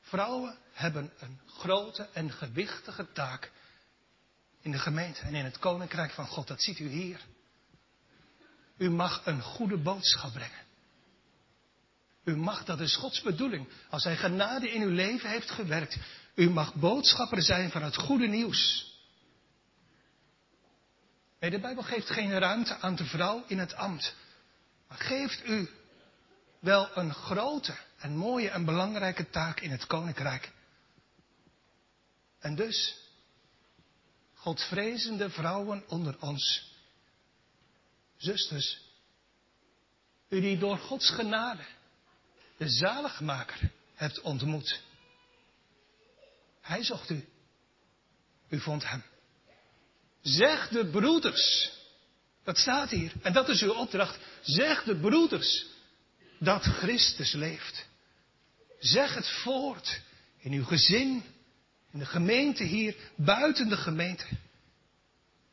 [0.00, 3.52] Vrouwen hebben een grote en gewichtige taak
[4.60, 6.48] in de gemeente en in het koninkrijk van God.
[6.48, 7.20] Dat ziet u hier.
[8.76, 10.68] U mag een goede boodschap brengen.
[12.24, 15.96] U mag, dat is Gods bedoeling, als Hij genade in uw leven heeft gewerkt.
[16.34, 18.89] U mag boodschapper zijn van het goede nieuws.
[21.40, 24.14] Nee, de Bijbel geeft geen ruimte aan de vrouw in het ambt.
[24.88, 25.70] Maar geeft u
[26.58, 30.52] wel een grote en mooie en belangrijke taak in het koninkrijk.
[32.38, 33.08] En dus,
[34.34, 36.72] Godvrezende vrouwen onder ons,
[38.16, 38.80] zusters,
[40.28, 41.64] u die door Gods genade
[42.56, 44.82] de zaligmaker hebt ontmoet.
[46.60, 47.28] Hij zocht u.
[48.48, 49.02] U vond hem.
[50.22, 51.72] Zeg de broeders.
[52.44, 53.12] Dat staat hier.
[53.22, 54.18] En dat is uw opdracht.
[54.40, 55.66] Zeg de broeders
[56.38, 57.86] dat Christus leeft.
[58.78, 60.00] Zeg het voort
[60.38, 61.22] in uw gezin,
[61.92, 64.24] in de gemeente hier, buiten de gemeente.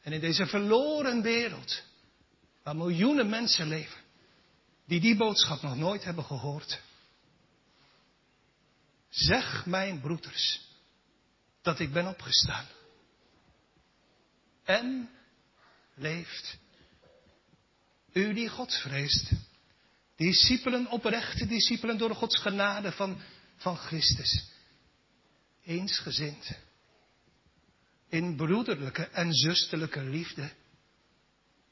[0.02, 1.84] En in deze verloren wereld,
[2.64, 4.02] waar miljoenen mensen leven,
[4.86, 6.80] die die boodschap nog nooit hebben gehoord.
[9.10, 10.62] Zeg mijn broeders
[11.62, 12.68] dat ik ben opgestaan
[14.68, 15.10] en
[15.96, 16.58] leeft.
[18.14, 19.32] U die God vreest,
[20.16, 23.18] discipelen, oprechte discipelen door Gods genade van,
[23.56, 24.52] van Christus,
[25.64, 26.52] eensgezind,
[28.10, 30.50] in broederlijke en zusterlijke liefde,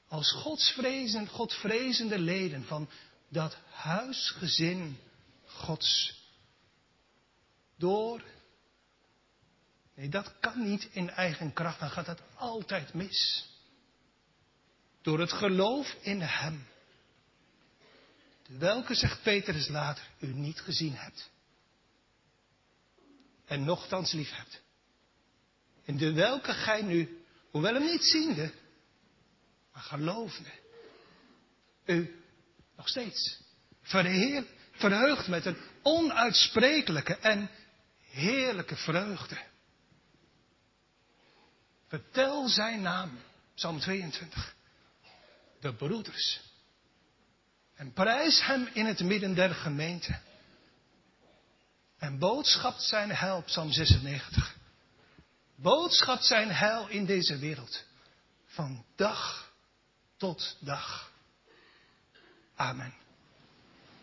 [0.08, 2.89] als godsvrezend, godvrezende leden van
[3.30, 4.98] dat huisgezin
[5.46, 6.24] Gods,
[7.78, 8.24] door
[9.96, 11.80] Nee, dat kan niet in eigen kracht.
[11.80, 13.50] Dan gaat het altijd mis.
[15.02, 16.68] Door het geloof in Hem.
[18.48, 21.30] Welke, zegt Petrus later, u niet gezien hebt.
[23.46, 24.62] En nochtans lief hebt.
[25.86, 28.52] En de welke gij nu, hoewel hem niet ziende,
[29.74, 30.50] maar gelovende,
[31.86, 32.24] u
[32.76, 33.41] nog steeds
[33.82, 37.50] verheer, verheugt met een onuitsprekelijke en
[38.10, 39.38] heerlijke vreugde.
[41.96, 43.20] Vertel zijn naam.
[43.54, 44.56] Psalm 22.
[45.60, 46.41] De broeders.
[47.76, 50.20] En prijs hem in het midden der gemeente.
[51.98, 54.56] En boodschapt zijn heil, Psalm 96.
[55.56, 57.84] Boodschapt zijn heil in deze wereld.
[58.46, 59.52] Van dag
[60.18, 61.12] tot dag.
[62.56, 63.05] Amen.